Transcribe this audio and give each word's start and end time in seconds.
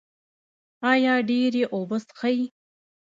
ایا 0.91 1.13
ډیرې 1.29 1.63
اوبه 1.73 1.97
څښئ؟ 2.07 2.39